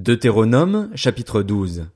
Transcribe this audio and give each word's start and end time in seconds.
Deutéronome 0.00 0.88
chapitre 0.94 1.42
12 1.42 1.90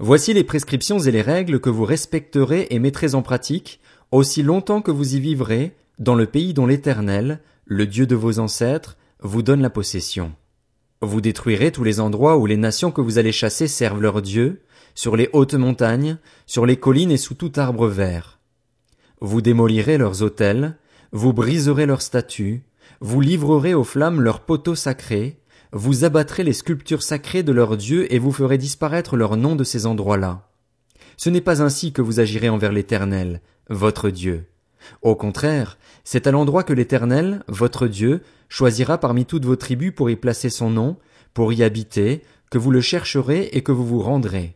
Voici 0.00 0.34
les 0.34 0.42
prescriptions 0.42 0.98
et 0.98 1.12
les 1.12 1.22
règles 1.22 1.60
que 1.60 1.70
vous 1.70 1.84
respecterez 1.84 2.66
et 2.70 2.80
mettrez 2.80 3.14
en 3.14 3.22
pratique, 3.22 3.78
aussi 4.10 4.42
longtemps 4.42 4.82
que 4.82 4.90
vous 4.90 5.14
y 5.14 5.20
vivrez, 5.20 5.76
dans 6.00 6.16
le 6.16 6.26
pays 6.26 6.52
dont 6.52 6.66
l'Éternel, 6.66 7.38
le 7.64 7.86
Dieu 7.86 8.08
de 8.08 8.16
vos 8.16 8.40
ancêtres, 8.40 8.96
vous 9.20 9.42
donne 9.42 9.62
la 9.62 9.70
possession. 9.70 10.32
Vous 11.00 11.20
détruirez 11.20 11.70
tous 11.70 11.84
les 11.84 12.00
endroits 12.00 12.38
où 12.38 12.46
les 12.46 12.56
nations 12.56 12.90
que 12.90 13.00
vous 13.00 13.18
allez 13.18 13.30
chasser 13.30 13.68
servent 13.68 14.02
leurs 14.02 14.20
dieux, 14.20 14.62
sur 14.96 15.14
les 15.14 15.30
hautes 15.32 15.54
montagnes, 15.54 16.18
sur 16.44 16.66
les 16.66 16.76
collines 16.76 17.12
et 17.12 17.18
sous 17.18 17.34
tout 17.34 17.52
arbre 17.54 17.86
vert. 17.86 18.40
Vous 19.20 19.42
démolirez 19.42 19.96
leurs 19.96 20.22
autels, 20.22 20.76
vous 21.12 21.32
briserez 21.32 21.86
leurs 21.86 22.02
statues, 22.02 22.64
vous 23.00 23.20
livrerez 23.20 23.74
aux 23.74 23.84
flammes 23.84 24.22
leurs 24.22 24.40
poteaux 24.40 24.74
sacrés, 24.74 25.38
vous 25.72 26.04
abattrez 26.04 26.44
les 26.44 26.52
sculptures 26.52 27.02
sacrées 27.02 27.42
de 27.42 27.52
leurs 27.52 27.76
dieux 27.76 28.12
et 28.12 28.18
vous 28.18 28.32
ferez 28.32 28.58
disparaître 28.58 29.16
leur 29.16 29.36
nom 29.36 29.56
de 29.56 29.64
ces 29.64 29.86
endroits-là. 29.86 30.48
Ce 31.16 31.30
n'est 31.30 31.40
pas 31.40 31.62
ainsi 31.62 31.92
que 31.92 32.02
vous 32.02 32.20
agirez 32.20 32.48
envers 32.48 32.72
l'Éternel, 32.72 33.40
votre 33.68 34.10
Dieu. 34.10 34.46
Au 35.02 35.16
contraire, 35.16 35.78
c'est 36.04 36.26
à 36.26 36.30
l'endroit 36.30 36.62
que 36.62 36.72
l'Éternel, 36.72 37.42
votre 37.48 37.86
Dieu, 37.88 38.22
choisira 38.48 38.98
parmi 38.98 39.26
toutes 39.26 39.44
vos 39.44 39.56
tribus 39.56 39.92
pour 39.94 40.10
y 40.10 40.16
placer 40.16 40.50
son 40.50 40.70
nom, 40.70 40.96
pour 41.34 41.52
y 41.52 41.62
habiter, 41.62 42.22
que 42.50 42.58
vous 42.58 42.70
le 42.70 42.80
chercherez 42.80 43.50
et 43.52 43.62
que 43.62 43.72
vous 43.72 43.86
vous 43.86 44.00
rendrez. 44.00 44.54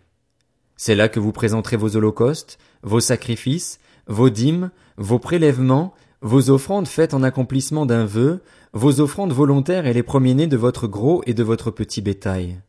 C'est 0.76 0.94
là 0.94 1.08
que 1.08 1.20
vous 1.20 1.32
présenterez 1.32 1.76
vos 1.76 1.96
holocaustes, 1.96 2.58
vos 2.82 3.00
sacrifices, 3.00 3.78
vos 4.06 4.30
dîmes, 4.30 4.70
vos 4.96 5.18
prélèvements, 5.18 5.94
vos 6.22 6.50
offrandes 6.50 6.86
faites 6.86 7.14
en 7.14 7.24
accomplissement 7.24 7.84
d'un 7.84 8.06
vœu, 8.06 8.40
vos 8.72 9.00
offrandes 9.00 9.32
volontaires 9.32 9.86
et 9.86 9.92
les 9.92 10.04
premiers-nés 10.04 10.46
de 10.46 10.56
votre 10.56 10.86
gros 10.86 11.22
et 11.26 11.34
de 11.34 11.42
votre 11.42 11.72
petit 11.72 12.00
bétail. 12.00 12.60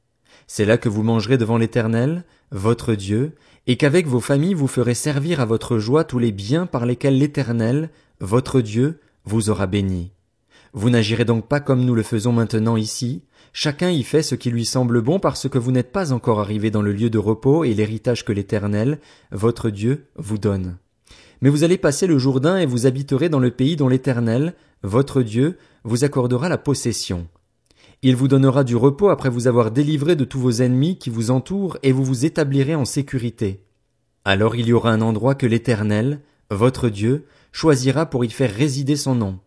C'est 0.48 0.66
là 0.66 0.78
que 0.78 0.90
vous 0.90 1.04
mangerez 1.04 1.38
devant 1.38 1.58
l'Éternel, 1.58 2.26
votre 2.52 2.96
Dieu, 2.96 3.36
et 3.68 3.78
qu'avec 3.78 4.08
vos 4.08 4.20
familles 4.20 4.56
vous 4.56 4.68
ferez 4.68 4.96
servir 4.96 5.40
à 5.40 5.46
votre 5.46 5.78
joie 5.78 6.04
tous 6.04 6.20
les 6.20 6.32
biens 6.32 6.66
par 6.66 6.88
lesquels 6.88 7.18
l'Éternel, 7.18 7.92
votre 8.20 8.60
Dieu, 8.60 9.00
vous 9.26 9.52
aura 9.52 9.68
béni. 9.68 10.12
Vous 10.74 10.90
n'agirez 10.90 11.24
donc 11.24 11.48
pas 11.48 11.60
comme 11.60 11.86
nous 11.86 11.94
le 11.94 12.04
faisons 12.04 12.34
maintenant 12.34 12.76
ici, 12.76 13.24
chacun 13.54 13.92
y 13.92 14.02
fait 14.02 14.24
ce 14.24 14.34
qui 14.34 14.50
lui 14.50 14.66
semble 14.66 15.02
bon 15.02 15.20
parce 15.20 15.48
que 15.48 15.60
vous 15.60 15.72
n'êtes 15.72 15.92
pas 15.92 16.12
encore 16.12 16.40
arrivé 16.40 16.72
dans 16.72 16.82
le 16.82 16.92
lieu 16.92 17.12
de 17.12 17.20
repos 17.20 17.64
et 17.64 17.76
l'héritage 17.76 18.26
que 18.26 18.34
l'Éternel, 18.34 19.00
votre 19.32 19.70
Dieu, 19.70 20.08
vous 20.16 20.40
donne. 20.40 20.78
Mais 21.44 21.50
vous 21.50 21.66
allez 21.66 21.78
passer 21.78 22.08
le 22.08 22.18
Jourdain 22.18 22.58
et 22.58 22.66
vous 22.66 22.86
habiterez 22.86 23.28
dans 23.28 23.38
le 23.38 23.52
pays 23.52 23.76
dont 23.76 23.90
l'Éternel, 23.90 24.54
votre 24.82 25.22
Dieu, 25.22 25.58
vous 25.84 26.06
accordera 26.06 26.48
la 26.48 26.58
possession. 26.58 27.28
Il 28.02 28.16
vous 28.16 28.30
donnera 28.30 28.64
du 28.64 28.78
repos 28.78 29.10
après 29.10 29.28
vous 29.28 29.48
avoir 29.48 29.70
délivré 29.70 30.16
de 30.16 30.24
tous 30.24 30.40
vos 30.40 30.62
ennemis 30.62 30.98
qui 30.98 31.10
vous 31.10 31.32
entourent 31.32 31.78
et 31.84 31.92
vous 31.92 32.06
vous 32.06 32.24
établirez 32.24 32.76
en 32.76 32.86
sécurité. 32.86 33.62
Alors 34.24 34.56
il 34.56 34.68
y 34.68 34.72
aura 34.72 34.92
un 34.92 35.02
endroit 35.02 35.36
que 35.36 35.46
l'Éternel, 35.46 36.22
votre 36.50 36.88
Dieu, 36.88 37.26
choisira 37.52 38.06
pour 38.06 38.24
y 38.24 38.30
faire 38.30 38.56
résider 38.56 38.96
son 38.96 39.14
nom. 39.14 39.40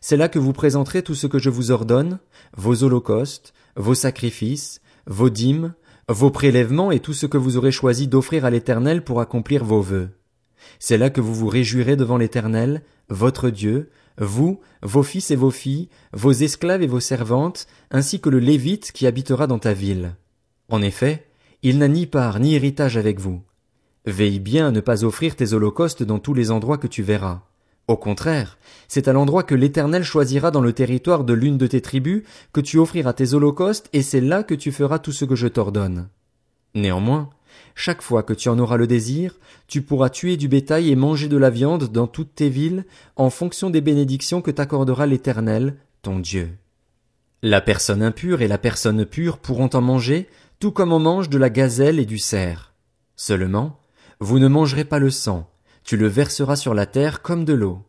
C'est 0.00 0.16
là 0.16 0.28
que 0.28 0.38
vous 0.38 0.52
présenterez 0.52 1.02
tout 1.02 1.16
ce 1.16 1.26
que 1.26 1.40
je 1.40 1.50
vous 1.50 1.72
ordonne, 1.72 2.20
vos 2.56 2.84
holocaustes, 2.84 3.54
vos 3.74 3.96
sacrifices, 3.96 4.80
vos 5.08 5.30
dîmes, 5.30 5.74
vos 6.08 6.30
prélèvements 6.30 6.92
et 6.92 7.00
tout 7.00 7.12
ce 7.12 7.26
que 7.26 7.38
vous 7.38 7.56
aurez 7.56 7.72
choisi 7.72 8.06
d'offrir 8.06 8.44
à 8.44 8.50
l'Éternel 8.50 9.02
pour 9.02 9.20
accomplir 9.20 9.64
vos 9.64 9.80
vœux. 9.80 10.10
C'est 10.78 10.98
là 10.98 11.10
que 11.10 11.20
vous 11.20 11.34
vous 11.34 11.48
réjouirez 11.48 11.96
devant 11.96 12.16
l'Éternel, 12.16 12.82
votre 13.08 13.50
Dieu, 13.50 13.90
vous, 14.18 14.60
vos 14.82 15.02
fils 15.02 15.30
et 15.30 15.36
vos 15.36 15.50
filles, 15.50 15.88
vos 16.12 16.32
esclaves 16.32 16.82
et 16.82 16.86
vos 16.86 17.00
servantes, 17.00 17.66
ainsi 17.90 18.20
que 18.20 18.28
le 18.28 18.38
Lévite 18.38 18.92
qui 18.92 19.06
habitera 19.06 19.46
dans 19.46 19.58
ta 19.58 19.72
ville. 19.72 20.14
En 20.68 20.82
effet, 20.82 21.26
il 21.62 21.78
n'a 21.78 21.88
ni 21.88 22.06
part 22.06 22.40
ni 22.40 22.54
héritage 22.54 22.96
avec 22.96 23.18
vous. 23.18 23.42
Veille 24.06 24.40
bien 24.40 24.68
à 24.68 24.70
ne 24.70 24.80
pas 24.80 25.04
offrir 25.04 25.36
tes 25.36 25.52
holocaustes 25.52 26.02
dans 26.02 26.18
tous 26.18 26.34
les 26.34 26.50
endroits 26.50 26.78
que 26.78 26.86
tu 26.86 27.02
verras. 27.02 27.42
Au 27.86 27.96
contraire, 27.96 28.56
c'est 28.88 29.08
à 29.08 29.12
l'endroit 29.12 29.42
que 29.42 29.54
l'Éternel 29.54 30.04
choisira 30.04 30.50
dans 30.50 30.60
le 30.60 30.72
territoire 30.72 31.24
de 31.24 31.32
l'une 31.32 31.58
de 31.58 31.66
tes 31.66 31.80
tribus 31.80 32.22
que 32.52 32.60
tu 32.60 32.78
offriras 32.78 33.12
tes 33.12 33.34
holocaustes 33.34 33.88
et 33.92 34.02
c'est 34.02 34.20
là 34.20 34.42
que 34.42 34.54
tu 34.54 34.70
feras 34.70 35.00
tout 35.00 35.12
ce 35.12 35.24
que 35.24 35.34
je 35.34 35.48
t'ordonne. 35.48 36.08
Néanmoins, 36.74 37.30
chaque 37.74 38.02
fois 38.02 38.22
que 38.22 38.32
tu 38.32 38.48
en 38.48 38.58
auras 38.58 38.76
le 38.76 38.86
désir, 38.86 39.38
tu 39.66 39.82
pourras 39.82 40.10
tuer 40.10 40.36
du 40.36 40.48
bétail 40.48 40.90
et 40.90 40.96
manger 40.96 41.28
de 41.28 41.36
la 41.36 41.50
viande 41.50 41.90
dans 41.90 42.06
toutes 42.06 42.34
tes 42.34 42.48
villes, 42.48 42.84
en 43.16 43.30
fonction 43.30 43.70
des 43.70 43.80
bénédictions 43.80 44.42
que 44.42 44.50
t'accordera 44.50 45.06
l'Éternel, 45.06 45.76
ton 46.02 46.18
Dieu. 46.18 46.50
La 47.42 47.60
personne 47.60 48.02
impure 48.02 48.42
et 48.42 48.48
la 48.48 48.58
personne 48.58 49.06
pure 49.06 49.38
pourront 49.38 49.70
en 49.72 49.80
manger, 49.80 50.28
tout 50.58 50.72
comme 50.72 50.92
on 50.92 50.98
mange 50.98 51.30
de 51.30 51.38
la 51.38 51.48
gazelle 51.48 51.98
et 51.98 52.04
du 52.04 52.18
cerf. 52.18 52.74
Seulement, 53.16 53.80
vous 54.18 54.38
ne 54.38 54.48
mangerez 54.48 54.84
pas 54.84 54.98
le 54.98 55.10
sang, 55.10 55.50
tu 55.84 55.96
le 55.96 56.06
verseras 56.06 56.56
sur 56.56 56.74
la 56.74 56.86
terre 56.86 57.22
comme 57.22 57.44
de 57.44 57.54
l'eau. 57.54 57.82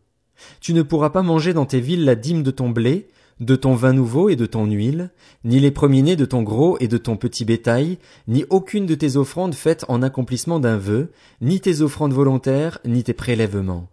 Tu 0.59 0.73
ne 0.73 0.81
pourras 0.81 1.09
pas 1.09 1.22
manger 1.22 1.53
dans 1.53 1.66
tes 1.66 1.81
villes 1.81 2.05
la 2.05 2.16
dîme 2.16 2.43
de 2.43 2.51
ton 2.51 2.69
blé, 2.69 3.09
de 3.41 3.56
ton 3.56 3.74
vin 3.74 3.91
nouveau 3.91 4.29
et 4.29 4.35
de 4.35 4.46
ton 4.46 4.66
huile, 4.66 5.09
ni 5.44 5.59
les 5.59 5.72
premiers-nés 5.72 6.16
de 6.16 6.25
ton 6.25 6.44
gros 6.44 6.78
et 6.79 6.88
de 6.88 6.97
ton 6.97 7.18
petit 7.18 7.44
bétail, 7.44 7.97
ni 8.28 8.46
aucune 8.50 8.85
de 8.85 8.94
tes 8.94 9.18
offrandes 9.18 9.56
faites 9.56 9.84
en 9.90 10.03
accomplissement 10.03 10.59
d'un 10.59 10.78
vœu, 10.78 11.12
ni 11.41 11.59
tes 11.59 11.81
offrandes 11.81 12.13
volontaires, 12.13 12.78
ni 12.85 13.03
tes 13.03 13.13
prélèvements. 13.13 13.90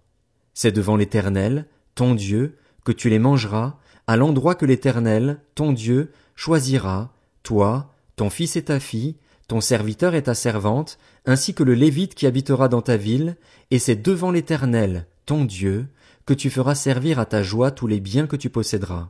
C'est 0.52 0.70
devant 0.70 0.96
l'Éternel, 0.96 1.66
ton 1.94 2.14
Dieu, 2.14 2.58
que 2.84 2.92
tu 2.92 3.08
les 3.08 3.18
mangeras, 3.18 3.78
à 4.06 4.16
l'endroit 4.16 4.54
que 4.54 4.66
l'Éternel, 4.66 5.40
ton 5.54 5.72
Dieu, 5.72 6.12
choisira, 6.36 7.14
toi, 7.42 7.94
ton 8.16 8.28
fils 8.28 8.56
et 8.56 8.64
ta 8.64 8.78
fille, 8.80 9.16
ton 9.48 9.62
serviteur 9.62 10.14
et 10.14 10.24
ta 10.24 10.34
servante, 10.34 10.98
ainsi 11.24 11.54
que 11.54 11.62
le 11.62 11.72
Lévite 11.72 12.14
qui 12.14 12.26
habitera 12.26 12.68
dans 12.68 12.82
ta 12.82 12.98
ville, 12.98 13.36
et 13.70 13.78
c'est 13.78 13.96
devant 13.96 14.30
l'Éternel, 14.30 15.06
ton 15.24 15.46
Dieu, 15.46 15.86
que 16.26 16.34
tu 16.34 16.50
feras 16.50 16.74
servir 16.74 17.18
à 17.18 17.24
ta 17.24 17.42
joie 17.42 17.70
tous 17.70 17.86
les 17.86 18.00
biens 18.00 18.26
que 18.26 18.36
tu 18.36 18.50
posséderas. 18.50 19.08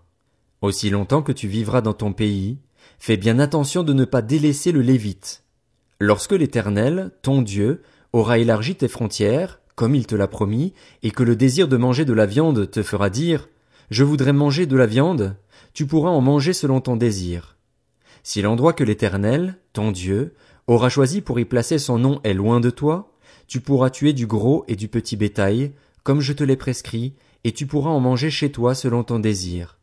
Aussi 0.61 0.91
longtemps 0.91 1.23
que 1.23 1.33
tu 1.33 1.47
vivras 1.47 1.81
dans 1.81 1.95
ton 1.95 2.13
pays, 2.13 2.59
fais 2.99 3.17
bien 3.17 3.39
attention 3.39 3.85
de 3.85 3.93
ne 3.93 4.05
pas 4.05 4.23
délaisser 4.23 4.73
le 4.73 4.81
Lévite. 4.81 5.45
Lorsque 6.01 6.33
l'Éternel, 6.33 7.13
ton 7.23 7.43
Dieu, 7.43 7.83
aura 8.13 8.39
élargi 8.39 8.75
tes 8.75 8.89
frontières, 8.89 9.61
comme 9.77 9.95
il 9.95 10.07
te 10.07 10.17
l'a 10.17 10.27
promis, 10.27 10.75
et 11.03 11.13
que 11.13 11.23
le 11.23 11.37
désir 11.37 11.69
de 11.69 11.77
manger 11.77 12.05
de 12.05 12.13
la 12.13 12.27
viande 12.27 12.71
te 12.71 12.83
fera 12.83 13.11
dire 13.11 13.49
Je 13.91 14.03
voudrais 14.03 14.33
manger 14.33 14.67
de 14.67 14.77
la 14.77 14.87
viande, 14.87 15.37
tu 15.75 15.87
pourras 15.87 16.11
en 16.11 16.21
manger 16.21 16.53
selon 16.53 16.81
ton 16.81 16.97
désir. 16.97 17.57
Si 18.25 18.43
l'endroit 18.43 18.73
que 18.73 18.85
l'Éternel, 18.85 19.59
ton 19.73 19.93
Dieu, 19.93 20.35
aura 20.67 20.89
choisi 20.89 21.21
pour 21.21 21.39
y 21.39 21.45
placer 21.45 21.79
son 21.79 21.99
nom 21.99 22.21
est 22.25 22.35
loin 22.35 22.59
de 22.59 22.71
toi, 22.71 23.13
tu 23.47 23.61
pourras 23.61 23.91
tuer 23.91 24.13
du 24.13 24.27
gros 24.27 24.65
et 24.67 24.75
du 24.75 24.89
petit 24.89 25.17
bétail, 25.17 25.73
comme 26.03 26.21
je 26.21 26.33
te 26.33 26.43
l'ai 26.43 26.57
prescrit, 26.57 27.15
et 27.45 27.53
tu 27.53 27.67
pourras 27.67 27.91
en 27.91 28.01
manger 28.01 28.31
chez 28.31 28.51
toi 28.51 28.75
selon 28.75 29.05
ton 29.05 29.21
désir. 29.21 29.78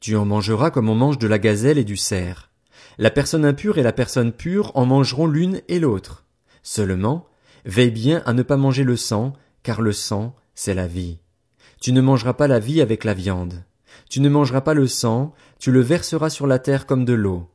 Tu 0.00 0.16
en 0.16 0.24
mangeras 0.24 0.70
comme 0.70 0.88
on 0.88 0.94
mange 0.94 1.18
de 1.18 1.26
la 1.26 1.38
gazelle 1.38 1.76
et 1.76 1.84
du 1.84 1.98
cerf. 1.98 2.50
La 2.96 3.10
personne 3.10 3.44
impure 3.44 3.76
et 3.76 3.82
la 3.82 3.92
personne 3.92 4.32
pure 4.32 4.72
en 4.74 4.86
mangeront 4.86 5.26
l'une 5.26 5.60
et 5.68 5.78
l'autre. 5.78 6.24
Seulement, 6.62 7.26
veille 7.66 7.90
bien 7.90 8.22
à 8.24 8.32
ne 8.32 8.42
pas 8.42 8.56
manger 8.56 8.82
le 8.82 8.96
sang, 8.96 9.34
car 9.62 9.82
le 9.82 9.92
sang, 9.92 10.34
c'est 10.54 10.72
la 10.72 10.86
vie. 10.86 11.18
Tu 11.82 11.92
ne 11.92 12.00
mangeras 12.00 12.32
pas 12.32 12.48
la 12.48 12.58
vie 12.58 12.80
avec 12.80 13.04
la 13.04 13.12
viande. 13.12 13.62
Tu 14.08 14.20
ne 14.20 14.28
mangeras 14.30 14.62
pas 14.62 14.74
le 14.74 14.86
sang, 14.86 15.34
tu 15.58 15.70
le 15.70 15.80
verseras 15.80 16.30
sur 16.30 16.46
la 16.46 16.58
terre 16.58 16.86
comme 16.86 17.04
de 17.04 17.12
l'eau. 17.12 17.50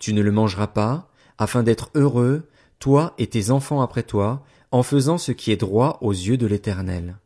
Tu 0.00 0.14
ne 0.14 0.22
le 0.22 0.32
mangeras 0.32 0.68
pas, 0.68 1.10
afin 1.36 1.62
d'être 1.62 1.90
heureux, 1.94 2.48
toi 2.78 3.14
et 3.18 3.26
tes 3.26 3.50
enfants 3.50 3.82
après 3.82 4.02
toi, 4.02 4.44
en 4.70 4.82
faisant 4.82 5.18
ce 5.18 5.32
qui 5.32 5.52
est 5.52 5.56
droit 5.56 5.98
aux 6.00 6.12
yeux 6.12 6.38
de 6.38 6.46
l'Éternel. 6.46 7.18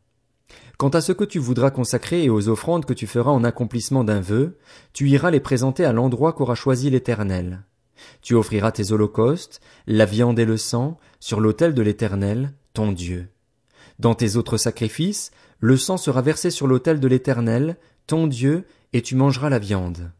Quant 0.77 0.89
à 0.89 1.01
ce 1.01 1.11
que 1.11 1.23
tu 1.23 1.39
voudras 1.39 1.71
consacrer 1.71 2.23
et 2.23 2.29
aux 2.29 2.49
offrandes 2.49 2.85
que 2.85 2.93
tu 2.93 3.07
feras 3.07 3.31
en 3.31 3.43
accomplissement 3.43 4.03
d'un 4.03 4.21
vœu, 4.21 4.57
tu 4.93 5.09
iras 5.09 5.31
les 5.31 5.39
présenter 5.39 5.83
à 5.83 5.91
l'endroit 5.91 6.33
qu'aura 6.33 6.53
choisi 6.53 6.91
l'Éternel. 6.91 7.63
Tu 8.21 8.35
offriras 8.35 8.71
tes 8.71 8.91
holocaustes, 8.91 9.59
la 9.87 10.05
viande 10.05 10.37
et 10.37 10.45
le 10.45 10.57
sang, 10.57 10.99
sur 11.19 11.39
l'autel 11.39 11.73
de 11.73 11.81
l'Éternel, 11.81 12.53
ton 12.73 12.91
Dieu. 12.91 13.29
Dans 13.97 14.13
tes 14.13 14.35
autres 14.35 14.57
sacrifices, 14.57 15.31
le 15.59 15.77
sang 15.77 15.97
sera 15.97 16.21
versé 16.21 16.51
sur 16.51 16.67
l'autel 16.67 16.99
de 16.99 17.07
l'Éternel, 17.07 17.77
ton 18.05 18.27
Dieu, 18.27 18.67
et 18.93 19.01
tu 19.01 19.15
mangeras 19.15 19.49
la 19.49 19.57
viande. 19.57 20.11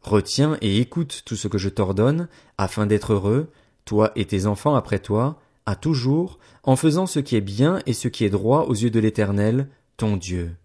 Retiens 0.00 0.56
et 0.62 0.78
écoute 0.78 1.20
tout 1.26 1.36
ce 1.36 1.48
que 1.48 1.58
je 1.58 1.68
t'ordonne, 1.68 2.28
afin 2.56 2.86
d'être 2.86 3.12
heureux, 3.12 3.50
toi 3.84 4.10
et 4.16 4.24
tes 4.24 4.46
enfants 4.46 4.74
après 4.74 5.00
toi, 5.00 5.38
à 5.66 5.76
toujours, 5.76 6.38
en 6.62 6.76
faisant 6.76 7.06
ce 7.06 7.20
qui 7.20 7.36
est 7.36 7.42
bien 7.42 7.80
et 7.84 7.92
ce 7.92 8.08
qui 8.08 8.24
est 8.24 8.30
droit 8.30 8.62
aux 8.62 8.74
yeux 8.74 8.90
de 8.90 8.98
l'Éternel, 8.98 9.68
ton 9.96 10.16
Dieu. 10.16 10.56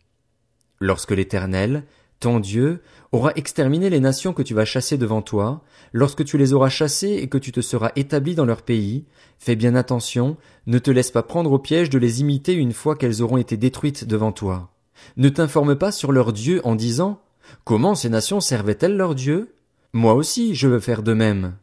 Lorsque 0.79 1.11
l'Éternel, 1.11 1.83
ton 2.19 2.39
Dieu, 2.39 2.81
aura 3.11 3.31
exterminé 3.35 3.89
les 3.89 3.99
nations 3.99 4.33
que 4.33 4.41
tu 4.41 4.53
vas 4.53 4.65
chasser 4.65 4.97
devant 4.97 5.21
toi, 5.21 5.63
lorsque 5.93 6.25
tu 6.25 6.37
les 6.37 6.53
auras 6.53 6.69
chassées 6.69 7.19
et 7.21 7.27
que 7.27 7.37
tu 7.37 7.51
te 7.51 7.61
seras 7.61 7.91
établi 7.95 8.35
dans 8.35 8.45
leur 8.45 8.63
pays, 8.63 9.05
fais 9.39 9.55
bien 9.55 9.75
attention, 9.75 10.37
ne 10.65 10.79
te 10.79 10.91
laisse 10.91 11.11
pas 11.11 11.23
prendre 11.23 11.51
au 11.51 11.59
piège 11.59 11.89
de 11.89 11.99
les 11.99 12.21
imiter 12.21 12.53
une 12.53 12.73
fois 12.73 12.95
qu'elles 12.95 13.21
auront 13.21 13.37
été 13.37 13.57
détruites 13.57 14.05
devant 14.05 14.31
toi. 14.31 14.71
Ne 15.15 15.29
t'informe 15.29 15.75
pas 15.75 15.91
sur 15.91 16.11
leur 16.11 16.33
Dieu 16.33 16.61
en 16.63 16.75
disant 16.75 17.21
Comment 17.63 17.95
ces 17.95 18.09
nations 18.09 18.41
servaient-elles 18.41 18.97
leur 18.97 19.15
Dieu? 19.15 19.55
Moi 19.93 20.13
aussi 20.13 20.55
je 20.55 20.67
veux 20.67 20.79
faire 20.79 21.03
de 21.03 21.13
même. 21.13 21.55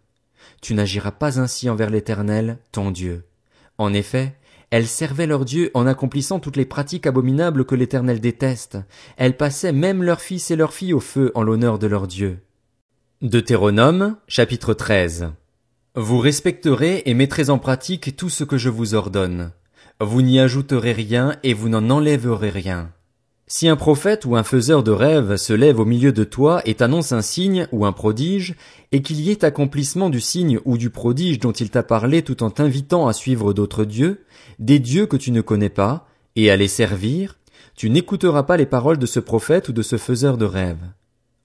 Tu 0.63 0.75
n'agiras 0.75 1.11
pas 1.11 1.41
ainsi 1.41 1.69
envers 1.69 1.91
l'Éternel, 1.91 2.59
ton 2.73 2.91
Dieu. 2.91 3.25
En 3.77 3.93
effet, 3.93 4.35
elles 4.71 4.87
servaient 4.87 5.27
leur 5.27 5.45
Dieu 5.45 5.71
en 5.75 5.87
accomplissant 5.87 6.41
toutes 6.41 6.57
les 6.57 6.65
pratiques 6.65 7.07
abominables 7.07 7.65
que 7.65 7.75
l'Éternel 7.75 8.21
déteste. 8.21 8.79
Elles 9.17 9.37
passaient 9.37 9.73
même 9.73 10.03
leurs 10.03 10.21
fils 10.21 10.51
et 10.51 10.57
leurs 10.57 10.75
filles 10.75 10.95
au 10.95 11.01
feu 11.01 11.33
en 11.35 11.43
l'honneur 11.43 11.79
de 11.79 11.87
leur 11.87 12.07
Dieu. 12.07 12.39
Deutéronome, 13.23 14.17
chapitre 14.27 14.75
13. 14.75 15.33
Vous 15.95 16.19
respecterez 16.19 17.03
et 17.07 17.15
mettrez 17.15 17.51
en 17.51 17.59
pratique 17.59 18.17
tout 18.17 18.29
ce 18.29 18.45
que 18.45 18.59
je 18.59 18.69
vous 18.69 18.95
ordonne. 18.95 19.53
Vous 20.01 20.23
n'y 20.23 20.41
ajouterez 20.41 20.93
rien 20.93 21.37
et 21.43 21.55
vous 21.55 21.69
n'en 21.69 21.89
enlèverez 21.89 22.51
rien. 22.51 22.91
Si 23.57 23.69
un 23.69 23.77
prophète 23.77 24.25
ou 24.25 24.35
un 24.35 24.43
faiseur 24.43 24.83
de 24.83 24.91
rêves 24.91 25.37
se 25.37 25.53
lève 25.53 25.79
au 25.79 25.85
milieu 25.85 26.11
de 26.11 26.25
toi 26.25 26.61
et 26.65 26.75
t'annonce 26.75 27.13
un 27.13 27.23
signe 27.23 27.69
ou 27.71 27.87
un 27.87 27.93
prodige, 27.93 28.57
et 28.91 29.01
qu'il 29.01 29.21
y 29.21 29.31
ait 29.31 29.45
accomplissement 29.45 30.11
du 30.11 30.21
signe 30.21 30.59
ou 30.65 30.77
du 30.77 30.91
prodige 30.91 31.39
dont 31.39 31.53
il 31.53 31.71
t'a 31.71 31.85
parlé 31.85 32.23
tout 32.23 32.43
en 32.43 32.51
t'invitant 32.51 33.07
à 33.07 33.13
suivre 33.13 33.53
d'autres 33.53 33.85
dieux, 33.85 34.25
des 34.59 34.81
dieux 34.81 35.07
que 35.07 35.17
tu 35.17 35.31
ne 35.31 35.41
connais 35.41 35.69
pas, 35.69 36.09
et 36.35 36.51
à 36.51 36.57
les 36.57 36.67
servir, 36.67 37.39
tu 37.77 37.91
n'écouteras 37.91 38.43
pas 38.43 38.57
les 38.57 38.67
paroles 38.67 38.99
de 38.99 39.07
ce 39.07 39.21
prophète 39.21 39.69
ou 39.69 39.73
de 39.73 39.83
ce 39.83 39.99
faiseur 39.99 40.37
de 40.37 40.47
rêves. 40.47 40.91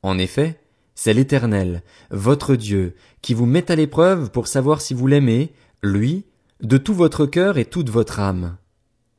En 0.01 0.17
effet, 0.17 0.59
c'est 0.95 1.13
l'Éternel, 1.13 1.83
votre 2.09 2.55
Dieu, 2.55 2.95
qui 3.21 3.35
vous 3.35 3.45
met 3.45 3.69
à 3.69 3.75
l'épreuve 3.75 4.31
pour 4.31 4.47
savoir 4.47 4.81
si 4.81 4.95
vous 4.95 5.05
l'aimez, 5.05 5.53
lui, 5.83 6.25
de 6.63 6.77
tout 6.77 6.95
votre 6.95 7.27
cœur 7.27 7.59
et 7.59 7.65
toute 7.65 7.91
votre 7.91 8.19
âme. 8.19 8.57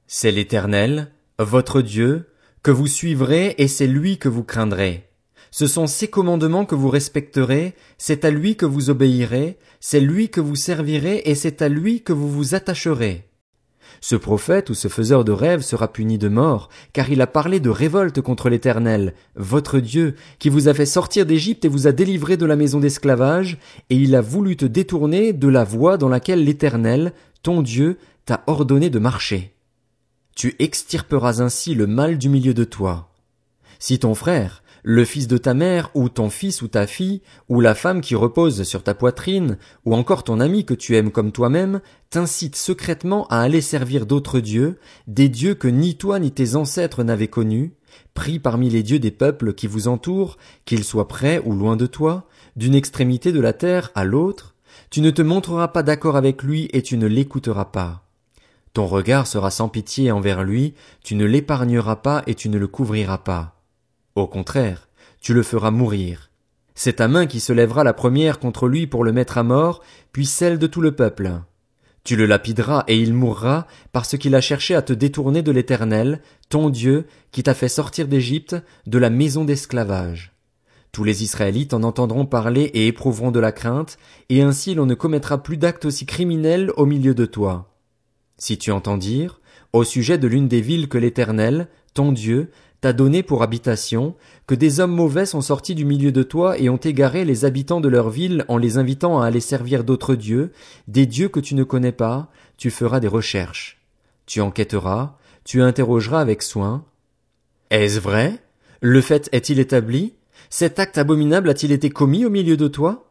C'est 0.08 0.32
l'Éternel, 0.32 1.12
votre 1.38 1.82
Dieu, 1.82 2.26
que 2.62 2.70
vous 2.70 2.86
suivrez 2.86 3.54
et 3.58 3.68
c'est 3.68 3.86
lui 3.86 4.18
que 4.18 4.28
vous 4.28 4.44
craindrez. 4.44 5.08
Ce 5.50 5.66
sont 5.66 5.86
ses 5.86 6.08
commandements 6.08 6.64
que 6.64 6.74
vous 6.74 6.90
respecterez, 6.90 7.74
c'est 7.98 8.24
à 8.24 8.30
lui 8.30 8.56
que 8.56 8.66
vous 8.66 8.90
obéirez, 8.90 9.58
c'est 9.80 10.00
lui 10.00 10.28
que 10.28 10.40
vous 10.40 10.56
servirez 10.56 11.22
et 11.24 11.34
c'est 11.34 11.62
à 11.62 11.68
lui 11.68 12.02
que 12.02 12.12
vous 12.12 12.30
vous 12.30 12.54
attacherez. 12.54 13.26
Ce 14.00 14.14
prophète 14.14 14.70
ou 14.70 14.74
ce 14.74 14.88
faiseur 14.88 15.24
de 15.24 15.32
rêves 15.32 15.62
sera 15.62 15.92
puni 15.92 16.18
de 16.18 16.28
mort, 16.28 16.68
car 16.92 17.10
il 17.10 17.20
a 17.20 17.26
parlé 17.26 17.60
de 17.60 17.68
révolte 17.68 18.20
contre 18.20 18.48
l'Éternel, 18.48 19.14
votre 19.34 19.80
Dieu, 19.80 20.14
qui 20.38 20.48
vous 20.48 20.68
a 20.68 20.74
fait 20.74 20.86
sortir 20.86 21.26
d'Égypte 21.26 21.64
et 21.64 21.68
vous 21.68 21.86
a 21.86 21.92
délivré 21.92 22.36
de 22.36 22.46
la 22.46 22.56
maison 22.56 22.78
d'esclavage, 22.78 23.58
et 23.90 23.96
il 23.96 24.14
a 24.14 24.20
voulu 24.20 24.56
te 24.56 24.64
détourner 24.64 25.32
de 25.32 25.48
la 25.48 25.64
voie 25.64 25.98
dans 25.98 26.08
laquelle 26.08 26.44
l'Éternel, 26.44 27.12
ton 27.42 27.60
Dieu, 27.62 27.98
t'a 28.24 28.44
ordonné 28.46 28.88
de 28.90 28.98
marcher. 28.98 29.54
Tu 30.40 30.56
extirperas 30.58 31.42
ainsi 31.42 31.74
le 31.74 31.86
mal 31.86 32.16
du 32.16 32.30
milieu 32.30 32.54
de 32.54 32.64
toi. 32.64 33.10
Si 33.78 33.98
ton 33.98 34.14
frère, 34.14 34.62
le 34.82 35.04
fils 35.04 35.28
de 35.28 35.36
ta 35.36 35.52
mère, 35.52 35.90
ou 35.92 36.08
ton 36.08 36.30
fils 36.30 36.62
ou 36.62 36.68
ta 36.68 36.86
fille, 36.86 37.20
ou 37.50 37.60
la 37.60 37.74
femme 37.74 38.00
qui 38.00 38.14
repose 38.14 38.62
sur 38.62 38.82
ta 38.82 38.94
poitrine, 38.94 39.58
ou 39.84 39.94
encore 39.94 40.24
ton 40.24 40.40
ami 40.40 40.64
que 40.64 40.72
tu 40.72 40.96
aimes 40.96 41.10
comme 41.10 41.30
toi-même, 41.30 41.82
t'incite 42.08 42.56
secrètement 42.56 43.26
à 43.26 43.40
aller 43.40 43.60
servir 43.60 44.06
d'autres 44.06 44.40
dieux, 44.40 44.78
des 45.06 45.28
dieux 45.28 45.52
que 45.54 45.68
ni 45.68 45.98
toi 45.98 46.18
ni 46.18 46.32
tes 46.32 46.56
ancêtres 46.56 47.04
n'avaient 47.04 47.28
connus, 47.28 47.74
pris 48.14 48.38
parmi 48.38 48.70
les 48.70 48.82
dieux 48.82 48.98
des 48.98 49.10
peuples 49.10 49.52
qui 49.52 49.66
vous 49.66 49.88
entourent, 49.88 50.38
qu'ils 50.64 50.84
soient 50.84 51.06
près 51.06 51.42
ou 51.44 51.52
loin 51.52 51.76
de 51.76 51.84
toi, 51.84 52.26
d'une 52.56 52.74
extrémité 52.74 53.30
de 53.32 53.40
la 53.40 53.52
terre 53.52 53.90
à 53.94 54.04
l'autre, 54.04 54.54
tu 54.88 55.02
ne 55.02 55.10
te 55.10 55.20
montreras 55.20 55.68
pas 55.68 55.82
d'accord 55.82 56.16
avec 56.16 56.42
lui 56.42 56.70
et 56.72 56.80
tu 56.80 56.96
ne 56.96 57.06
l'écouteras 57.06 57.66
pas. 57.66 58.06
Ton 58.72 58.86
regard 58.86 59.26
sera 59.26 59.50
sans 59.50 59.68
pitié 59.68 60.12
envers 60.12 60.44
lui, 60.44 60.74
tu 61.02 61.16
ne 61.16 61.24
l'épargneras 61.24 61.96
pas 61.96 62.22
et 62.26 62.34
tu 62.34 62.48
ne 62.48 62.58
le 62.58 62.68
couvriras 62.68 63.18
pas. 63.18 63.60
Au 64.14 64.26
contraire, 64.26 64.88
tu 65.20 65.34
le 65.34 65.42
feras 65.42 65.70
mourir. 65.70 66.30
C'est 66.74 66.94
ta 66.94 67.08
main 67.08 67.26
qui 67.26 67.40
se 67.40 67.52
lèvera 67.52 67.84
la 67.84 67.92
première 67.92 68.38
contre 68.38 68.68
lui 68.68 68.86
pour 68.86 69.04
le 69.04 69.12
mettre 69.12 69.38
à 69.38 69.42
mort, 69.42 69.82
puis 70.12 70.24
celle 70.24 70.58
de 70.58 70.66
tout 70.66 70.80
le 70.80 70.94
peuple. 70.94 71.32
Tu 72.04 72.16
le 72.16 72.26
lapideras 72.26 72.84
et 72.88 72.98
il 72.98 73.12
mourra 73.12 73.66
parce 73.92 74.16
qu'il 74.16 74.34
a 74.34 74.40
cherché 74.40 74.74
à 74.74 74.82
te 74.82 74.92
détourner 74.92 75.42
de 75.42 75.52
l'Éternel, 75.52 76.22
ton 76.48 76.70
Dieu, 76.70 77.06
qui 77.32 77.42
t'a 77.42 77.54
fait 77.54 77.68
sortir 77.68 78.08
d'Égypte, 78.08 78.56
de 78.86 78.98
la 78.98 79.10
maison 79.10 79.44
d'esclavage. 79.44 80.32
Tous 80.92 81.04
les 81.04 81.22
Israélites 81.22 81.74
en 81.74 81.82
entendront 81.82 82.24
parler 82.24 82.62
et 82.74 82.86
éprouveront 82.86 83.30
de 83.30 83.40
la 83.40 83.52
crainte, 83.52 83.98
et 84.28 84.42
ainsi 84.42 84.74
l'on 84.74 84.86
ne 84.86 84.94
commettra 84.94 85.42
plus 85.42 85.56
d'actes 85.56 85.84
aussi 85.84 86.06
criminels 86.06 86.72
au 86.76 86.86
milieu 86.86 87.14
de 87.14 87.26
toi. 87.26 87.69
Si 88.40 88.56
tu 88.56 88.72
entends 88.72 88.96
dire, 88.96 89.38
au 89.74 89.84
sujet 89.84 90.16
de 90.16 90.26
l'une 90.26 90.48
des 90.48 90.62
villes 90.62 90.88
que 90.88 90.96
l'Éternel, 90.96 91.68
ton 91.92 92.10
Dieu, 92.10 92.50
t'a 92.80 92.94
donné 92.94 93.22
pour 93.22 93.42
habitation, 93.42 94.14
que 94.46 94.54
des 94.54 94.80
hommes 94.80 94.94
mauvais 94.94 95.26
sont 95.26 95.42
sortis 95.42 95.74
du 95.74 95.84
milieu 95.84 96.10
de 96.10 96.22
toi 96.22 96.58
et 96.58 96.70
ont 96.70 96.78
égaré 96.78 97.26
les 97.26 97.44
habitants 97.44 97.82
de 97.82 97.88
leur 97.90 98.08
ville 98.08 98.46
en 98.48 98.56
les 98.56 98.78
invitant 98.78 99.20
à 99.20 99.26
aller 99.26 99.40
servir 99.40 99.84
d'autres 99.84 100.14
dieux, 100.14 100.52
des 100.88 101.04
dieux 101.04 101.28
que 101.28 101.38
tu 101.38 101.54
ne 101.54 101.64
connais 101.64 101.92
pas, 101.92 102.30
tu 102.56 102.70
feras 102.70 102.98
des 102.98 103.08
recherches. 103.08 103.78
Tu 104.24 104.40
enquêteras, 104.40 105.18
tu 105.44 105.60
interrogeras 105.60 106.22
avec 106.22 106.40
soin. 106.40 106.86
Est-ce 107.68 108.00
vrai? 108.00 108.38
Le 108.80 109.02
fait 109.02 109.28
est-il 109.32 109.58
établi? 109.58 110.14
Cet 110.48 110.78
acte 110.78 110.96
abominable 110.96 111.50
a-t-il 111.50 111.72
été 111.72 111.90
commis 111.90 112.24
au 112.24 112.30
milieu 112.30 112.56
de 112.56 112.68
toi? 112.68 113.09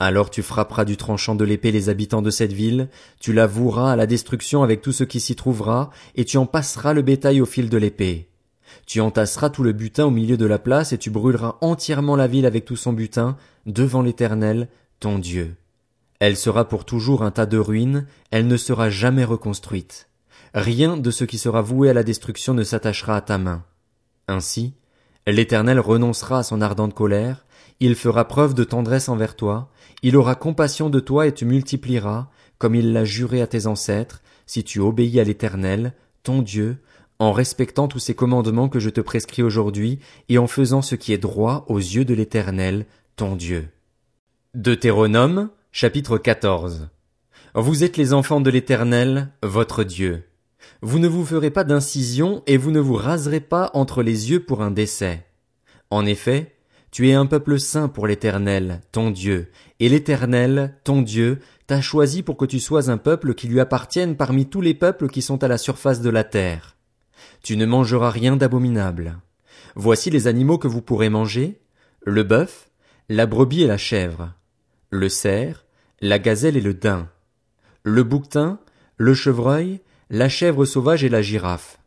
Alors 0.00 0.30
tu 0.30 0.42
frapperas 0.42 0.84
du 0.84 0.96
tranchant 0.96 1.34
de 1.34 1.44
l'épée 1.44 1.72
les 1.72 1.88
habitants 1.88 2.22
de 2.22 2.30
cette 2.30 2.52
ville, 2.52 2.88
tu 3.18 3.32
la 3.32 3.48
voueras 3.48 3.92
à 3.92 3.96
la 3.96 4.06
destruction 4.06 4.62
avec 4.62 4.80
tout 4.80 4.92
ce 4.92 5.02
qui 5.02 5.18
s'y 5.18 5.34
trouvera, 5.34 5.90
et 6.14 6.24
tu 6.24 6.36
en 6.36 6.46
passeras 6.46 6.92
le 6.92 7.02
bétail 7.02 7.40
au 7.40 7.46
fil 7.46 7.68
de 7.68 7.76
l'épée. 7.76 8.28
Tu 8.86 9.00
entasseras 9.00 9.50
tout 9.50 9.64
le 9.64 9.72
butin 9.72 10.04
au 10.04 10.10
milieu 10.10 10.36
de 10.36 10.46
la 10.46 10.60
place, 10.60 10.92
et 10.92 10.98
tu 10.98 11.10
brûleras 11.10 11.56
entièrement 11.62 12.14
la 12.14 12.28
ville 12.28 12.46
avec 12.46 12.64
tout 12.64 12.76
son 12.76 12.92
butin, 12.92 13.36
devant 13.66 14.02
l'Éternel, 14.02 14.68
ton 15.00 15.18
Dieu. 15.18 15.56
Elle 16.20 16.36
sera 16.36 16.68
pour 16.68 16.84
toujours 16.84 17.24
un 17.24 17.32
tas 17.32 17.46
de 17.46 17.58
ruines, 17.58 18.06
elle 18.30 18.46
ne 18.46 18.56
sera 18.56 18.90
jamais 18.90 19.24
reconstruite. 19.24 20.08
Rien 20.54 20.96
de 20.96 21.10
ce 21.10 21.24
qui 21.24 21.38
sera 21.38 21.60
voué 21.60 21.90
à 21.90 21.92
la 21.92 22.04
destruction 22.04 22.54
ne 22.54 22.62
s'attachera 22.62 23.16
à 23.16 23.20
ta 23.20 23.38
main. 23.38 23.64
Ainsi, 24.28 24.74
l'Éternel 25.26 25.80
renoncera 25.80 26.38
à 26.38 26.42
son 26.42 26.60
ardente 26.60 26.94
colère, 26.94 27.44
il 27.80 27.94
fera 27.94 28.26
preuve 28.26 28.54
de 28.54 28.64
tendresse 28.64 29.08
envers 29.08 29.36
toi, 29.36 29.70
il 30.02 30.16
aura 30.16 30.34
compassion 30.34 30.90
de 30.90 31.00
toi 31.00 31.26
et 31.26 31.32
te 31.32 31.44
multipliera, 31.44 32.30
comme 32.58 32.74
il 32.74 32.92
l'a 32.92 33.04
juré 33.04 33.40
à 33.40 33.46
tes 33.46 33.66
ancêtres, 33.66 34.22
si 34.46 34.64
tu 34.64 34.80
obéis 34.80 35.20
à 35.20 35.24
l'Éternel, 35.24 35.94
ton 36.22 36.42
Dieu, 36.42 36.78
en 37.18 37.32
respectant 37.32 37.88
tous 37.88 37.98
ces 37.98 38.14
commandements 38.14 38.68
que 38.68 38.80
je 38.80 38.90
te 38.90 39.00
prescris 39.00 39.42
aujourd'hui, 39.42 39.98
et 40.28 40.38
en 40.38 40.46
faisant 40.46 40.82
ce 40.82 40.94
qui 40.94 41.12
est 41.12 41.18
droit 41.18 41.64
aux 41.68 41.78
yeux 41.78 42.04
de 42.04 42.14
l'Éternel, 42.14 42.86
ton 43.16 43.36
Dieu. 43.36 43.68
Deutéronome, 44.54 45.50
chapitre 45.72 46.18
14. 46.18 46.88
Vous 47.54 47.84
êtes 47.84 47.96
les 47.96 48.12
enfants 48.12 48.40
de 48.40 48.50
l'Éternel, 48.50 49.30
votre 49.42 49.84
Dieu. 49.84 50.24
Vous 50.80 50.98
ne 50.98 51.08
vous 51.08 51.24
ferez 51.24 51.50
pas 51.50 51.64
d'incision 51.64 52.42
et 52.46 52.56
vous 52.56 52.70
ne 52.70 52.80
vous 52.80 52.94
raserez 52.94 53.40
pas 53.40 53.70
entre 53.74 54.02
les 54.02 54.30
yeux 54.30 54.44
pour 54.44 54.62
un 54.62 54.70
décès. 54.70 55.26
En 55.90 56.06
effet, 56.06 56.57
tu 56.90 57.08
es 57.08 57.14
un 57.14 57.26
peuple 57.26 57.60
saint 57.60 57.88
pour 57.88 58.06
l'Éternel, 58.06 58.80
ton 58.92 59.10
Dieu, 59.10 59.50
et 59.80 59.88
l'Éternel, 59.88 60.74
ton 60.84 61.02
Dieu, 61.02 61.40
t'a 61.66 61.80
choisi 61.80 62.22
pour 62.22 62.36
que 62.36 62.46
tu 62.46 62.60
sois 62.60 62.90
un 62.90 62.96
peuple 62.96 63.34
qui 63.34 63.46
lui 63.46 63.60
appartienne 63.60 64.16
parmi 64.16 64.46
tous 64.46 64.60
les 64.60 64.74
peuples 64.74 65.08
qui 65.08 65.22
sont 65.22 65.44
à 65.44 65.48
la 65.48 65.58
surface 65.58 66.00
de 66.00 66.10
la 66.10 66.24
terre. 66.24 66.76
Tu 67.42 67.56
ne 67.56 67.66
mangeras 67.66 68.10
rien 68.10 68.36
d'abominable. 68.36 69.18
Voici 69.74 70.10
les 70.10 70.26
animaux 70.26 70.58
que 70.58 70.68
vous 70.68 70.82
pourrez 70.82 71.10
manger, 71.10 71.60
le 72.04 72.22
bœuf, 72.22 72.70
la 73.08 73.26
brebis 73.26 73.62
et 73.62 73.66
la 73.66 73.76
chèvre, 73.76 74.32
le 74.90 75.08
cerf, 75.08 75.66
la 76.00 76.18
gazelle 76.18 76.56
et 76.56 76.60
le 76.60 76.74
daim, 76.74 77.08
le 77.82 78.02
bouquetin, 78.02 78.60
le 78.96 79.14
chevreuil, 79.14 79.80
la 80.10 80.28
chèvre 80.28 80.64
sauvage 80.64 81.04
et 81.04 81.08
la 81.08 81.22
girafe, 81.22 81.77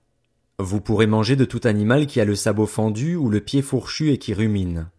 vous 0.62 0.80
pourrez 0.80 1.08
manger 1.08 1.36
de 1.36 1.46
tout 1.46 1.62
animal 1.64 2.06
qui 2.06 2.22
a 2.22 2.26
le 2.26 2.36
sabot 2.36 2.68
fendu 2.68 3.16
ou 3.16 3.30
le 3.30 3.42
pied 3.42 3.62
fourchu 3.62 4.12
et 4.12 4.18
qui 4.18 4.34
rumine. 4.34 4.90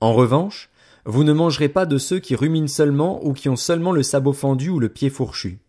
En 0.00 0.14
revanche, 0.14 0.70
vous 1.04 1.24
ne 1.24 1.32
mangerez 1.32 1.68
pas 1.68 1.86
de 1.86 1.98
ceux 1.98 2.18
qui 2.18 2.34
ruminent 2.34 2.68
seulement 2.68 3.24
ou 3.24 3.32
qui 3.32 3.48
ont 3.48 3.56
seulement 3.56 3.92
le 3.92 4.02
sabot 4.02 4.32
fendu 4.32 4.70
ou 4.70 4.80
le 4.80 4.88
pied 4.88 5.10
fourchu. 5.10 5.60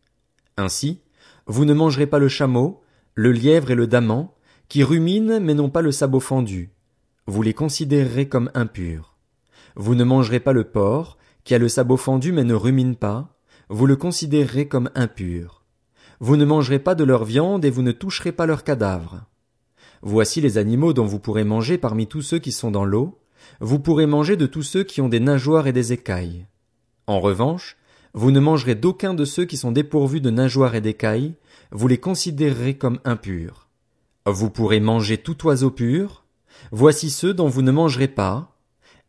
Ainsi, 0.58 1.01
vous 1.48 1.65
ne 1.65 1.74
mangerez 1.74 2.08
pas 2.08 2.20
le 2.20 2.29
chameau, 2.29 2.81
le 3.13 3.31
lièvre 3.31 3.72
et 3.72 3.75
le 3.75 3.88
daman, 3.88 4.29
qui 4.70 4.84
ruminent 4.84 5.39
mais 5.41 5.53
n'ont 5.53 5.70
pas 5.70 5.81
le 5.81 5.91
sabot 5.91 6.20
fendu. 6.20 6.72
Vous 7.27 7.41
les 7.41 7.53
considérerez 7.53 8.27
comme 8.27 8.51
impurs. 8.53 9.17
Vous 9.75 9.96
ne 9.96 10.03
mangerez 10.03 10.39
pas 10.39 10.53
le 10.53 10.63
porc, 10.63 11.17
qui 11.43 11.55
a 11.55 11.58
le 11.58 11.70
sabot 11.70 11.98
fendu 11.98 12.31
mais 12.31 12.43
ne 12.43 12.53
rumine 12.53 12.96
pas, 12.96 13.38
vous 13.70 13.86
le 13.86 13.96
considérerez 13.96 14.67
comme 14.67 14.89
impur. 14.96 15.63
Vous 16.20 16.38
ne 16.38 16.46
mangerez 16.46 16.79
pas 16.79 16.96
de 16.96 17.03
leur 17.03 17.25
viande 17.25 17.65
et 17.65 17.70
vous 17.70 17.81
ne 17.81 17.91
toucherez 17.91 18.31
pas 18.31 18.46
leurs 18.46 18.63
cadavres. 18.63 19.25
Voici 20.03 20.41
les 20.41 20.58
animaux 20.58 20.93
dont 20.93 21.05
vous 21.05 21.20
pourrez 21.20 21.43
manger 21.43 21.77
parmi 21.77 22.08
tous 22.08 22.22
ceux 22.22 22.39
qui 22.39 22.51
sont 22.51 22.72
dans 22.72 22.86
l'eau, 22.86 23.20
vous 23.60 23.79
pourrez 23.79 24.05
manger 24.05 24.36
de 24.36 24.46
tous 24.46 24.63
ceux 24.63 24.84
qui 24.84 25.01
ont 25.01 25.10
des 25.10 25.20
nageoires 25.20 25.67
et 25.67 25.74
des 25.74 25.93
écailles. 25.93 26.48
En 27.08 27.20
revanche, 27.20 27.77
vous 28.13 28.31
ne 28.31 28.39
mangerez 28.39 28.75
d'aucun 28.75 29.13
de 29.13 29.25
ceux 29.25 29.46
qui 29.46 29.58
sont 29.58 29.72
dépourvus 29.72 30.22
de 30.22 30.29
nageoires 30.29 30.75
et 30.75 30.81
d'écailles, 30.81 31.36
vous 31.72 31.88
les 31.88 31.98
considérerez 31.98 32.77
comme 32.77 33.00
impurs. 33.05 33.70
Vous 34.25 34.50
pourrez 34.50 34.79
manger 34.79 35.17
tout 35.17 35.46
oiseau 35.46 35.72
pur, 35.72 36.25
voici 36.72 37.10
ceux 37.10 37.34
dont 37.34 37.48
vous 37.48 37.62
ne 37.62 37.72
mangerez 37.72 38.08
pas, 38.08 38.55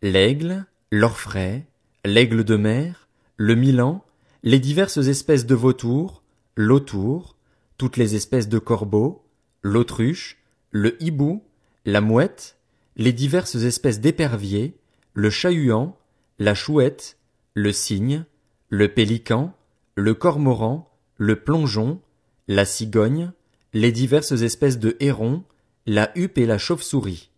l'aigle, 0.02 0.66
l'orfraie, 0.90 1.66
l'aigle 2.04 2.44
de 2.44 2.56
mer, 2.56 3.08
le 3.36 3.54
milan, 3.54 4.04
les 4.42 4.58
diverses 4.58 4.98
espèces 4.98 5.46
de 5.46 5.54
vautours, 5.54 6.22
l'autour, 6.56 7.36
toutes 7.78 7.96
les 7.96 8.14
espèces 8.14 8.48
de 8.48 8.58
corbeaux, 8.58 9.24
l'autruche, 9.62 10.41
le 10.72 11.00
hibou, 11.02 11.44
la 11.84 12.00
mouette, 12.00 12.56
les 12.96 13.12
diverses 13.12 13.56
espèces 13.56 14.00
d'éperviers, 14.00 14.74
le 15.12 15.28
chat-huant, 15.28 15.98
la 16.38 16.54
chouette, 16.54 17.18
le 17.54 17.72
cygne, 17.72 18.24
le 18.70 18.88
pélican, 18.88 19.54
le 19.94 20.14
cormoran, 20.14 20.90
le 21.18 21.36
plongeon, 21.36 22.00
la 22.48 22.64
cigogne, 22.64 23.32
les 23.74 23.92
diverses 23.92 24.32
espèces 24.32 24.78
de 24.78 24.96
hérons, 24.98 25.44
la 25.86 26.10
huppe 26.16 26.38
et 26.38 26.46
la 26.46 26.58
chauve-souris. 26.58 27.30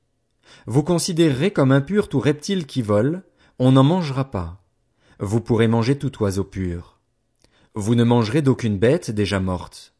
Vous 0.66 0.84
considérerez 0.84 1.50
comme 1.52 1.72
impur 1.72 2.08
tout 2.08 2.20
reptile 2.20 2.66
qui 2.66 2.82
vole, 2.82 3.24
on 3.58 3.72
n'en 3.72 3.82
mangera 3.82 4.30
pas. 4.30 4.62
Vous 5.18 5.40
pourrez 5.40 5.68
manger 5.68 5.98
tout 5.98 6.22
oiseau 6.22 6.44
pur. 6.44 7.00
Vous 7.74 7.96
ne 7.96 8.04
mangerez 8.04 8.42
d'aucune 8.42 8.78
bête 8.78 9.10
déjà 9.10 9.40
morte. 9.40 9.93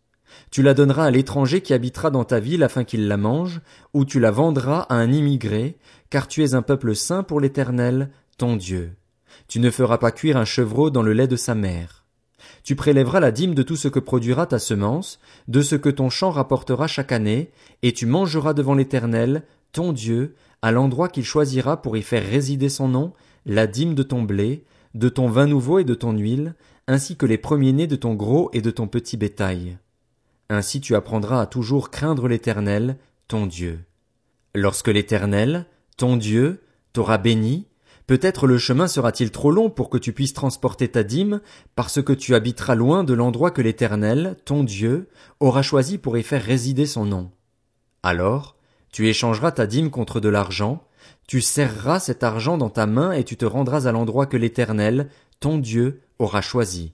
Tu 0.50 0.62
la 0.62 0.75
donneras 0.75 1.07
à 1.07 1.11
l'étranger 1.11 1.61
qui 1.61 1.75
habitera 1.75 2.11
dans 2.11 2.25
ta 2.25 2.41
ville 2.41 2.62
afin 2.62 2.85
qu'il 2.85 3.09
la 3.09 3.17
mange, 3.17 3.61
ou 3.93 4.05
tu 4.05 4.21
la 4.21 4.31
vendras 4.31 4.81
à 4.88 4.95
un 4.95 5.12
immigré, 5.12 5.76
car 6.11 6.29
tu 6.29 6.45
es 6.45 6.55
un 6.55 6.62
peuple 6.62 6.95
saint 6.95 7.23
pour 7.23 7.41
l'Éternel, 7.41 8.11
ton 8.38 8.57
Dieu. 8.57 8.93
Tu 9.49 9.61
ne 9.61 9.71
feras 9.71 9.99
pas 9.99 10.12
cuire 10.12 10.37
un 10.37 10.45
chevreau 10.45 10.91
dans 10.91 11.03
le 11.03 11.12
lait 11.12 11.29
de 11.29 11.37
sa 11.37 11.55
mère. 11.55 12.05
Tu 12.62 12.76
prélèveras 12.76 13.21
la 13.21 13.31
dîme 13.31 13.55
de 13.55 13.62
tout 13.62 13.76
ce 13.76 13.88
que 13.88 13.99
produira 13.99 14.47
ta 14.47 14.59
semence, 14.59 15.19
de 15.49 15.61
ce 15.61 15.76
que 15.76 15.88
ton 15.88 16.09
champ 16.09 16.31
rapportera 16.31 16.87
chaque 16.87 17.12
année, 17.12 17.50
et 17.83 17.93
tu 17.93 18.07
mangeras 18.07 18.55
devant 18.55 18.75
l'Éternel, 18.75 19.43
ton 19.73 19.93
Dieu, 19.93 20.35
à 20.62 20.73
l'endroit 20.73 21.09
qu'il 21.09 21.25
choisira 21.25 21.83
pour 21.83 21.97
y 21.97 22.03
faire 22.03 22.26
résider 22.26 22.69
son 22.69 22.88
nom, 22.88 23.12
la 23.45 23.67
dîme 23.67 23.95
de 23.95 24.03
ton 24.03 24.23
blé, 24.23 24.64
de 24.95 25.09
ton 25.09 25.29
vin 25.29 25.47
nouveau 25.47 25.79
et 25.79 25.85
de 25.85 25.95
ton 25.95 26.12
huile, 26.12 26.55
ainsi 26.87 27.17
que 27.17 27.26
les 27.26 27.38
premiers-nés 27.38 27.87
de 27.87 27.97
ton 27.97 28.14
gros 28.14 28.50
et 28.53 28.62
de 28.62 28.71
ton 28.71 28.87
petit 28.87 29.17
bétail. 29.17 29.79
Ainsi 30.51 30.81
tu 30.81 30.95
apprendras 30.95 31.41
à 31.41 31.47
toujours 31.47 31.91
craindre 31.91 32.29
l'Éternel, 32.29 32.99
ton 33.29 33.47
Dieu. 33.47 33.81
Lorsque 34.55 34.89
l'Éternel, 34.89 35.67
ton 35.97 36.17
Dieu, 36.17 36.63
t'aura 36.93 37.19
béni, 37.19 37.67
peut-être 38.07 38.47
le 38.47 38.59
chemin 38.59 38.87
sera-t-il 38.87 39.31
trop 39.31 39.51
long 39.51 39.71
pour 39.71 39.91
que 39.91 39.99
tu 39.99 40.13
puisses 40.13 40.35
transporter 40.35 40.89
ta 40.89 41.03
dîme, 41.03 41.41
parce 41.75 42.03
que 42.03 42.13
tu 42.13 42.35
habiteras 42.35 42.75
loin 42.75 43.05
de 43.05 43.15
l'endroit 43.15 43.51
que 43.51 43.63
l'Éternel, 43.63 44.37
ton 44.45 44.65
Dieu, 44.65 45.09
aura 45.41 45.63
choisi 45.63 45.99
pour 45.99 46.19
y 46.19 46.23
faire 46.23 46.43
résider 46.43 46.87
son 46.87 47.05
nom. 47.05 47.31
Alors, 48.03 48.57
tu 48.93 49.09
échangeras 49.09 49.53
ta 49.53 49.67
dîme 49.67 49.91
contre 49.91 50.21
de 50.21 50.29
l'argent, 50.29 50.87
tu 51.27 51.41
serreras 51.41 52.01
cet 52.01 52.23
argent 52.23 52.59
dans 52.59 52.71
ta 52.71 52.87
main 52.87 53.13
et 53.13 53.25
tu 53.25 53.37
te 53.37 53.45
rendras 53.45 53.87
à 53.87 53.93
l'endroit 53.93 54.27
que 54.27 54.37
l'Éternel, 54.37 55.09
ton 55.41 55.59
Dieu, 55.59 56.03
aura 56.19 56.43
choisi. 56.43 56.93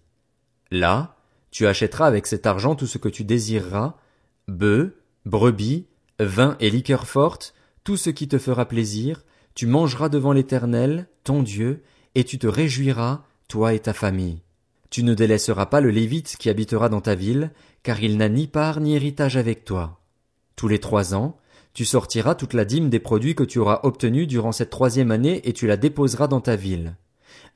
Là, 0.70 1.16
tu 1.50 1.66
achèteras 1.66 2.06
avec 2.06 2.26
cet 2.26 2.46
argent 2.46 2.74
tout 2.74 2.86
ce 2.86 2.98
que 2.98 3.08
tu 3.08 3.24
désireras, 3.24 3.96
bœufs, 4.48 4.96
brebis, 5.26 5.86
vin 6.18 6.56
et 6.60 6.70
liqueurs 6.70 7.06
fortes, 7.06 7.54
tout 7.84 7.96
ce 7.96 8.10
qui 8.10 8.28
te 8.28 8.38
fera 8.38 8.66
plaisir, 8.66 9.24
tu 9.54 9.66
mangeras 9.66 10.08
devant 10.08 10.32
l'Éternel, 10.32 11.08
ton 11.24 11.42
Dieu, 11.42 11.82
et 12.14 12.24
tu 12.24 12.38
te 12.38 12.46
réjouiras, 12.46 13.24
toi 13.48 13.74
et 13.74 13.80
ta 13.80 13.92
famille. 13.92 14.42
Tu 14.90 15.02
ne 15.02 15.14
délaisseras 15.14 15.66
pas 15.66 15.80
le 15.80 15.90
Lévite 15.90 16.36
qui 16.38 16.50
habitera 16.50 16.88
dans 16.88 17.00
ta 17.00 17.14
ville, 17.14 17.52
car 17.82 18.02
il 18.02 18.16
n'a 18.16 18.28
ni 18.28 18.46
part 18.46 18.80
ni 18.80 18.94
héritage 18.94 19.36
avec 19.36 19.64
toi. 19.64 20.00
Tous 20.56 20.68
les 20.68 20.78
trois 20.78 21.14
ans, 21.14 21.38
tu 21.72 21.84
sortiras 21.84 22.34
toute 22.34 22.54
la 22.54 22.64
dîme 22.64 22.90
des 22.90 22.98
produits 22.98 23.36
que 23.36 23.44
tu 23.44 23.58
auras 23.60 23.80
obtenus 23.84 24.26
durant 24.26 24.52
cette 24.52 24.70
troisième 24.70 25.12
année 25.12 25.48
et 25.48 25.52
tu 25.52 25.66
la 25.66 25.76
déposeras 25.76 26.26
dans 26.26 26.40
ta 26.40 26.56
ville. 26.56 26.96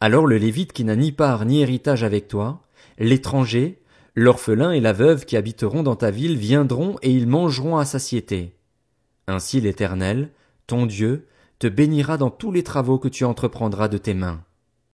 Alors 0.00 0.26
le 0.26 0.38
Lévite 0.38 0.72
qui 0.72 0.84
n'a 0.84 0.96
ni 0.96 1.10
part 1.10 1.44
ni 1.44 1.60
héritage 1.60 2.04
avec 2.04 2.28
toi, 2.28 2.62
l'étranger, 2.98 3.82
l'orphelin 4.14 4.72
et 4.72 4.80
la 4.80 4.92
veuve 4.92 5.24
qui 5.24 5.36
habiteront 5.36 5.82
dans 5.82 5.96
ta 5.96 6.10
ville 6.10 6.36
viendront 6.36 6.96
et 7.02 7.10
ils 7.10 7.26
mangeront 7.26 7.76
à 7.76 7.84
satiété. 7.84 8.56
Ainsi 9.26 9.60
l'Éternel, 9.60 10.30
ton 10.66 10.86
Dieu, 10.86 11.26
te 11.58 11.66
bénira 11.66 12.16
dans 12.16 12.30
tous 12.30 12.52
les 12.52 12.62
travaux 12.62 12.98
que 12.98 13.08
tu 13.08 13.24
entreprendras 13.24 13.88
de 13.88 13.98
tes 13.98 14.14
mains. 14.14 14.42